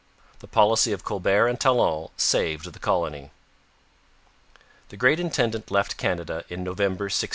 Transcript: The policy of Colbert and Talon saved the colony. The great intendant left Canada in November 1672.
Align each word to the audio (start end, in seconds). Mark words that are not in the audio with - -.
The 0.39 0.47
policy 0.47 0.93
of 0.93 1.03
Colbert 1.03 1.45
and 1.45 1.59
Talon 1.59 2.09
saved 2.17 2.73
the 2.73 2.79
colony. 2.79 3.29
The 4.89 4.97
great 4.97 5.19
intendant 5.19 5.69
left 5.69 5.97
Canada 5.97 6.43
in 6.49 6.63
November 6.63 7.03
1672. 7.05 7.29